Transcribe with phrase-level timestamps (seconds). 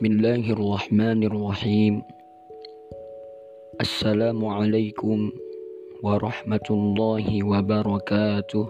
[0.00, 1.94] بسم الله الرحمن الرحيم.
[3.84, 5.18] السلام عليكم
[6.00, 8.68] ورحمة الله وبركاته.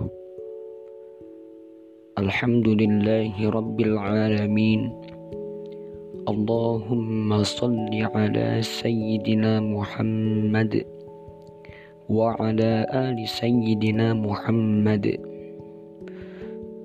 [2.18, 4.80] الحمد لله رب العالمين.
[6.27, 10.82] اللهم صل على سيدنا محمد
[12.10, 15.06] وعلى آل سيدنا محمد.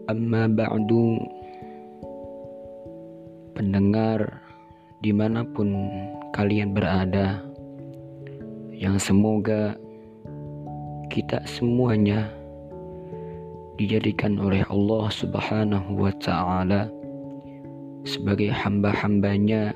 [0.05, 0.91] أما بعد
[3.55, 4.43] pendengar
[4.99, 5.71] di mana pun
[6.35, 7.39] kalian berada
[8.75, 9.79] yang semoga
[11.07, 12.27] kita semuanya
[13.79, 16.91] dijadikan oleh Allah subhanahu wa ta'ala
[18.03, 19.71] sebagai hamba-hambanya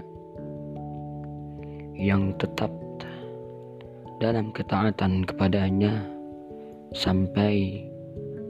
[1.96, 2.72] yang tetap
[4.20, 6.04] dalam ketaatan kepadanya
[6.92, 7.84] sampai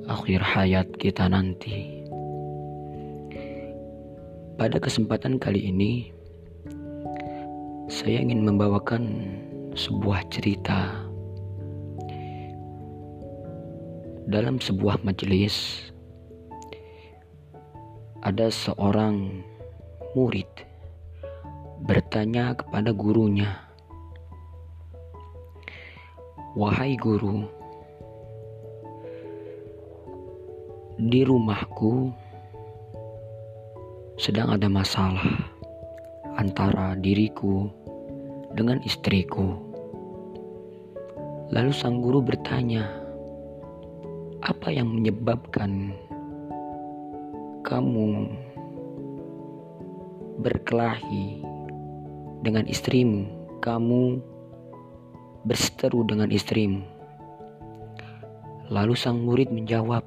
[0.10, 1.99] akhir hayat kita nanti.
[4.60, 6.12] Pada kesempatan kali ini,
[7.88, 9.24] saya ingin membawakan
[9.72, 11.00] sebuah cerita
[14.28, 15.88] dalam sebuah majelis.
[18.20, 19.48] Ada seorang
[20.12, 20.52] murid
[21.88, 23.64] bertanya kepada gurunya,
[26.60, 27.48] "Wahai guru,
[31.00, 32.12] di rumahku..."
[34.30, 35.26] sedang ada masalah
[36.38, 37.66] antara diriku
[38.54, 39.58] dengan istriku.
[41.50, 42.86] Lalu sang guru bertanya,
[44.46, 45.98] "Apa yang menyebabkan
[47.66, 48.30] kamu
[50.46, 51.42] berkelahi
[52.46, 53.26] dengan istrimu?
[53.66, 54.22] Kamu
[55.42, 56.86] berseteru dengan istrimu?"
[58.70, 60.06] Lalu sang murid menjawab,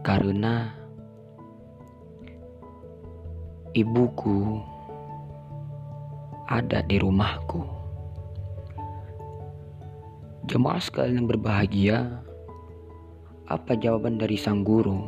[0.00, 0.81] "Karena..."
[3.72, 4.60] ibuku
[6.44, 7.64] ada di rumahku.
[10.52, 11.98] Jemaah sekalian yang berbahagia,
[13.48, 15.00] apa jawaban dari sang guru?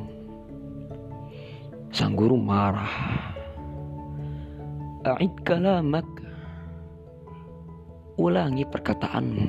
[1.92, 3.28] Sang guru marah.
[5.04, 6.08] A'id kalamak.
[8.16, 9.46] Ulangi perkataanmu.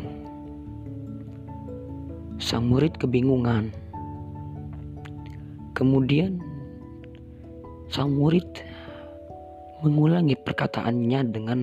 [2.41, 3.71] Sang murid kebingungan.
[5.71, 6.43] Kemudian
[7.87, 8.43] sang murid
[9.83, 11.59] mengulangi perkataannya dengan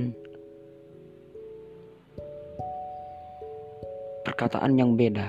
[4.26, 5.28] perkataan yang beda.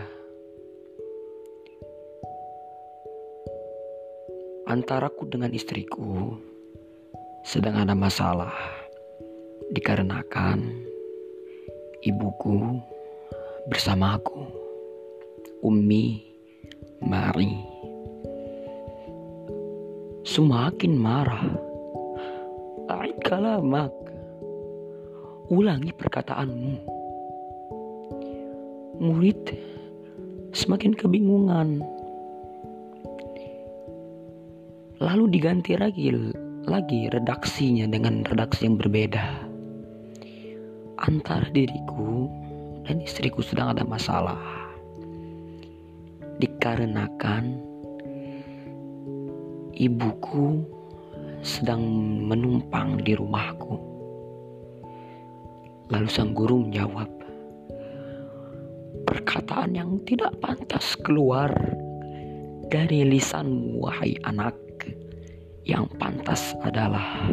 [4.68, 6.34] Antaraku dengan istriku
[7.44, 8.56] sedang ada masalah
[9.76, 10.88] dikarenakan
[12.04, 12.80] ibuku
[13.68, 14.44] bersamaku,
[15.64, 16.24] Ummi
[17.04, 17.54] Mari.
[20.24, 21.73] Semakin marah
[22.92, 23.96] A'id kalamak.
[25.48, 26.76] Ulangi perkataanmu.
[29.00, 29.40] Murid
[30.52, 31.80] semakin kebingungan.
[35.00, 36.12] Lalu diganti lagi
[36.68, 39.48] lagi redaksinya dengan redaksi yang berbeda.
[41.00, 42.28] Antara diriku
[42.84, 44.40] dan istriku sedang ada masalah.
[46.40, 47.64] Dikarenakan
[49.72, 50.83] ibuku
[51.44, 51.84] sedang
[52.24, 53.76] menumpang di rumahku.
[55.92, 57.12] Lalu sang guru menjawab,
[59.04, 61.52] perkataan yang tidak pantas keluar
[62.72, 64.56] dari lisan wahai anak.
[65.64, 67.28] Yang pantas adalah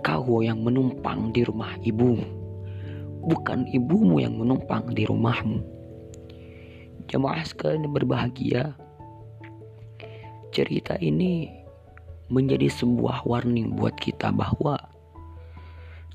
[0.00, 2.24] kau yang menumpang di rumah ibumu,
[3.24, 5.60] bukan ibumu yang menumpang di rumahmu.
[7.08, 8.72] Jemaah sekalian berbahagia,
[10.56, 11.59] cerita ini
[12.30, 14.78] menjadi sebuah warning buat kita bahwa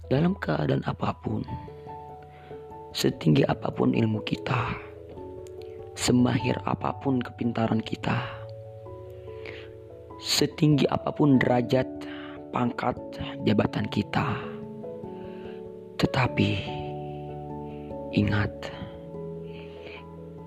[0.08, 1.44] dalam keadaan apa pun,
[2.96, 4.72] setinggi apa pun ilmu kita,
[6.00, 8.24] semahir apa pun kepintaran kita,
[10.24, 11.88] setinggi apa pun derajat,
[12.56, 12.96] pangkat,
[13.44, 14.40] jabatan kita,
[16.00, 16.64] tetapi
[18.16, 18.72] ingat,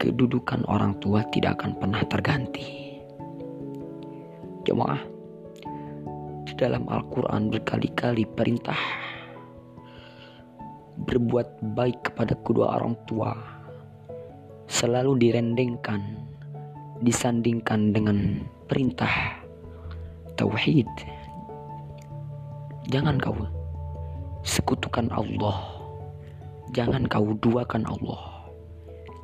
[0.00, 2.96] kedudukan orang tua tidak akan pernah terganti.
[4.64, 5.17] Jemaah,
[6.58, 8.76] dalam Al-Quran berkali-kali perintah
[11.06, 13.30] berbuat baik kepada kedua orang tua
[14.66, 16.02] selalu direndengkan,
[17.00, 19.38] disandingkan dengan perintah
[20.34, 20.90] tauhid.
[22.90, 23.38] Jangan kau
[24.42, 25.62] sekutukan Allah.
[26.74, 28.22] Jangan kau duakan Allah.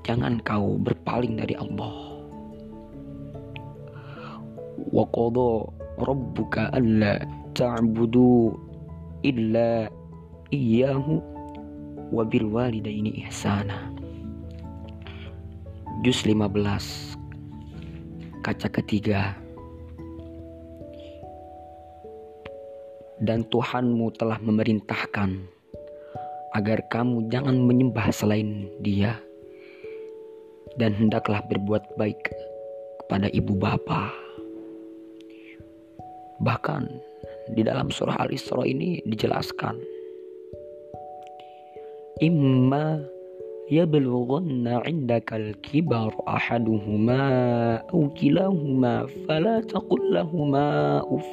[0.06, 1.92] Jangan kau berpaling dari Allah.
[4.94, 5.04] Wa
[5.98, 7.22] rabbuka alla
[7.54, 8.54] ta'budu
[9.22, 9.86] illa
[10.50, 11.22] iyyahu
[12.10, 13.90] wa bil walidaini ihsana.
[16.02, 17.14] Juz 15
[18.44, 19.38] kaca ketiga.
[23.24, 25.38] Dan Tuhanmu telah memerintahkan
[26.54, 29.16] agar kamu jangan menyembah selain dia
[30.76, 32.20] dan hendaklah berbuat baik
[33.00, 34.23] kepada ibu bapa
[36.44, 36.86] bahkan
[37.56, 39.80] di dalam surah Al-Isra ini dijelaskan
[42.20, 43.00] imma
[43.72, 47.24] yablughanna 'indaka al-kibar ahaduhuma
[47.88, 51.28] aw kilahuma fala taqul lahumā uff.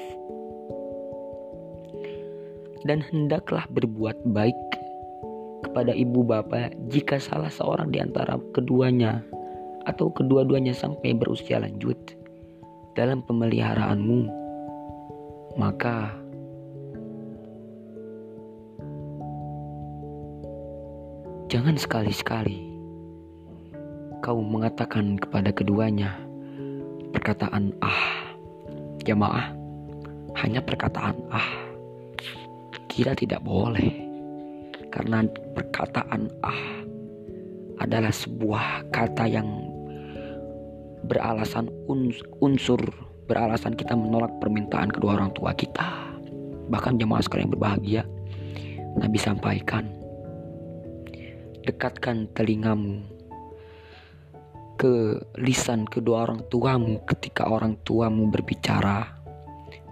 [2.82, 4.58] Dan hendaklah berbuat baik
[5.62, 9.22] kepada ibu bapak jika salah seorang di antara keduanya
[9.86, 11.98] atau kedua-duanya sampai berusia lanjut
[12.98, 14.41] dalam pemeliharaanmu
[15.60, 16.22] maka
[21.52, 22.64] Jangan sekali-sekali
[24.24, 26.16] kau mengatakan kepada keduanya
[27.12, 28.32] perkataan ah.
[29.04, 29.52] Jamaah,
[30.40, 31.52] hanya perkataan ah.
[32.88, 33.92] Kita tidak boleh.
[34.96, 36.64] Karena perkataan ah
[37.84, 39.52] adalah sebuah kata yang
[41.04, 41.68] beralasan
[42.40, 42.80] unsur
[43.32, 46.12] beralasan kita menolak permintaan kedua orang tua kita.
[46.68, 48.04] Bahkan jemaah sekalian berbahagia,
[49.00, 49.88] Nabi sampaikan,
[51.64, 53.08] dekatkan telingamu
[54.76, 59.16] ke lisan kedua orang tuamu ketika orang tuamu berbicara.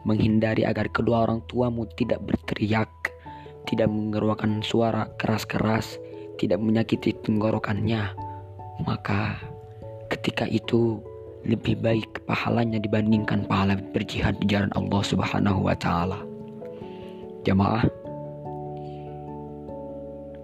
[0.03, 2.91] Menghindari agar kedua orang tuamu tidak berteriak,
[3.71, 5.95] tidak mengeluarkan suara keras-keras,
[6.35, 8.11] tidak menyakiti tenggorokannya.
[8.83, 9.39] Maka
[10.11, 11.03] ketika itu
[11.47, 16.19] lebih baik pahalanya dibandingkan pahala berjihad di jalan Allah Subhanahu wa taala.
[17.47, 17.87] Jamaah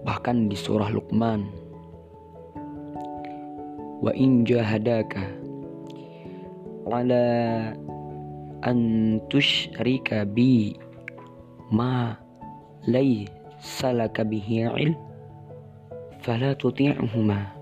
[0.06, 1.50] bahkan di surah Luqman
[4.00, 5.24] wa in jahadaka
[6.86, 7.26] ala
[8.62, 8.78] an
[9.26, 10.78] tusyrika bi
[11.74, 12.14] ma
[12.86, 14.94] laysa laka bihi ilm
[16.22, 17.55] fala tuti'huma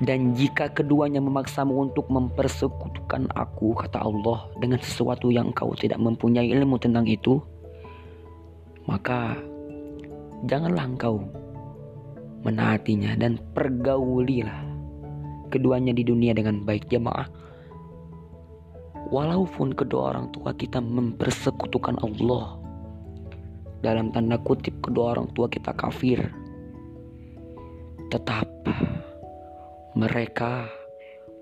[0.00, 6.48] Dan jika keduanya memaksamu untuk mempersekutukan aku, kata Allah, dengan sesuatu yang engkau tidak mempunyai
[6.56, 7.36] ilmu tentang itu,
[8.88, 9.36] maka
[10.48, 11.20] janganlah engkau
[12.48, 14.64] menaatinya dan pergaulilah
[15.52, 17.28] keduanya di dunia dengan baik jemaah.
[19.12, 22.56] Walaupun kedua orang tua kita mempersekutukan Allah,
[23.84, 26.24] dalam tanda kutip kedua orang tua kita kafir,
[28.08, 28.48] tetap
[29.94, 30.70] mereka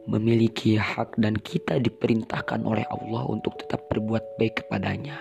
[0.08, 5.20] memiliki hak dan kita diperintahkan oleh Allah untuk tetap berbuat baik kepadanya.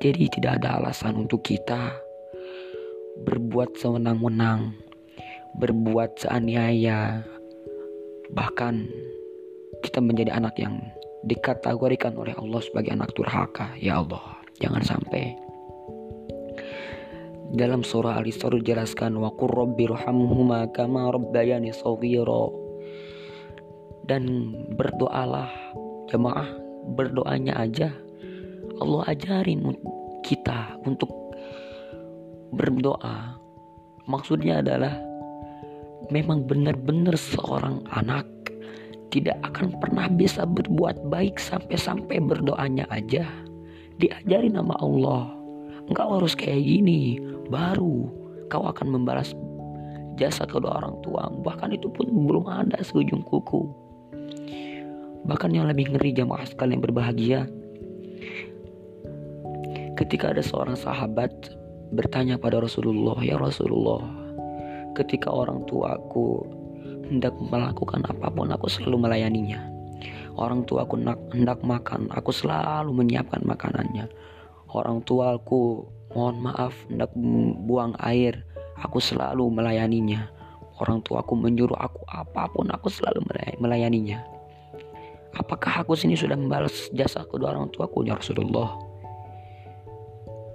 [0.00, 1.92] Jadi tidak ada alasan untuk kita
[3.26, 4.72] berbuat sewenang-wenang,
[5.58, 7.26] berbuat seaniaya,
[8.32, 8.86] bahkan
[9.82, 10.80] kita menjadi anak yang
[11.26, 13.76] dikategorikan oleh Allah sebagai anak durhaka.
[13.76, 15.36] Ya Allah, jangan sampai
[17.50, 19.54] dalam surah Al-Isra dijelaskan wa qur
[20.70, 22.46] kama rabbayani shaghira.
[24.06, 25.50] Dan berdoalah
[26.10, 26.50] jemaah
[26.98, 27.94] berdoanya aja
[28.80, 29.76] Allah ajarin
[30.26, 31.12] kita untuk
[32.50, 33.38] berdoa.
[34.10, 34.98] Maksudnya adalah
[36.10, 38.26] memang benar-benar seorang anak
[39.10, 43.26] tidak akan pernah bisa berbuat baik sampai-sampai berdoanya aja
[44.00, 45.28] diajari nama Allah.
[45.90, 47.18] Engkau harus kayak gini,
[47.50, 48.08] baru
[48.46, 49.34] kau akan membalas
[50.18, 53.66] jasa kedua orang tua bahkan itu pun belum ada seujung kuku.
[55.26, 57.44] Bahkan yang lebih ngeri jamaah sekalian berbahagia.
[60.00, 61.28] Ketika ada seorang sahabat
[61.92, 64.00] bertanya pada Rasulullah ya Rasulullah
[64.96, 66.46] ketika orang tuaku
[67.10, 69.60] hendak melakukan apa pun aku selalu melayaninya.
[70.38, 70.96] Orang tuaku
[71.36, 74.08] hendak makan aku selalu menyiapkan makanannya.
[74.72, 77.10] Orang tuaku Mohon maaf, hendak
[77.66, 78.42] buang air.
[78.82, 80.26] Aku selalu melayaninya.
[80.80, 83.20] Orang tuaku menyuruh aku apa pun, aku selalu
[83.60, 84.24] melayaninya.
[85.36, 88.74] Apakah aku sini sudah membalas jasa kedua orang tuaku ya Rasulullah?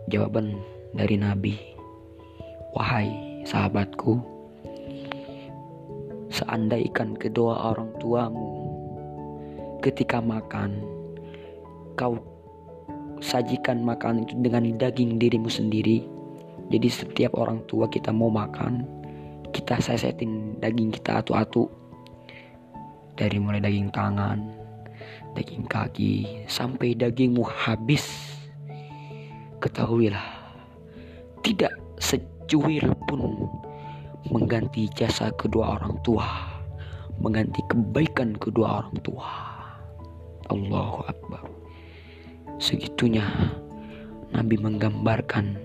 [0.09, 0.57] Jawaban
[0.97, 1.55] dari Nabi,
[2.73, 4.17] wahai sahabatku,
[6.33, 8.49] seandainya kedua orang tuamu
[9.85, 10.81] ketika makan,
[11.93, 12.17] kau
[13.25, 16.05] sajikan makanan itu dengan daging dirimu sendiri.
[16.69, 18.85] Jadi setiap orang tua kita mau makan,
[19.49, 21.65] kita sesetin daging kita atu-atu.
[23.17, 24.37] Dari mulai daging tangan,
[25.33, 28.05] daging kaki sampai dagingmu habis.
[29.57, 30.29] Ketahuilah,
[31.41, 33.49] tidak secuil pun
[34.29, 36.27] mengganti jasa kedua orang tua,
[37.17, 39.29] mengganti kebaikan kedua orang tua.
[40.51, 41.54] Allahu Akbar.
[42.55, 43.27] Segitunya
[44.31, 45.59] Nabi menggambarkan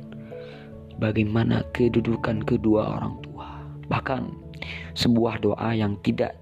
[0.99, 3.49] bagaimana kedudukan kedua orang tua.
[3.87, 4.31] Bahkan
[4.99, 6.35] sebuah doa yang tidak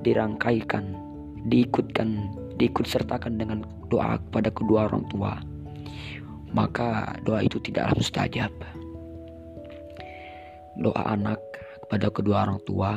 [0.00, 0.96] dirangkaikan,
[1.46, 5.38] diikutkan, diikut sertakan dengan doa kepada kedua orang tua,
[6.50, 8.52] maka doa itu tidaklah mustajab.
[10.80, 11.40] Doa anak
[11.84, 12.96] kepada kedua orang tua,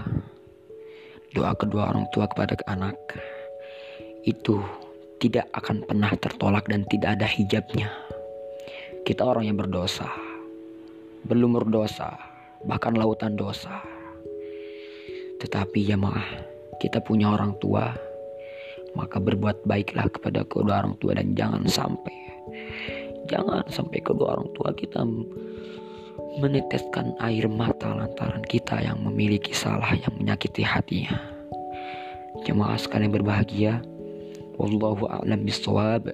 [1.35, 2.95] doa kedua orang tua kepada anak
[4.23, 4.63] itu
[5.25, 7.89] tidak akan pernah tertolak dan tidak ada hijabnya.
[9.01, 10.05] Kita orang yang berdosa,
[11.25, 12.13] belum berdosa,
[12.69, 13.81] bahkan lautan dosa.
[15.41, 16.45] Tetapi jemaah,
[16.77, 17.89] kita punya orang tua,
[18.93, 22.15] maka berbuat baiklah kepada kedua orang tua dan jangan sampai
[23.25, 25.01] jangan sampai kedua orang tua kita
[26.37, 31.17] meneteskan air mata lantaran kita yang memiliki salah yang menyakiti hatinya.
[32.43, 33.79] Jemaah sekalian berbahagia.
[34.59, 36.13] والله أعلم بالصواب.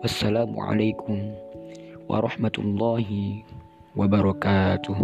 [0.00, 1.18] والسلام عليكم
[2.08, 3.08] ورحمة الله
[3.96, 4.98] وبركاته.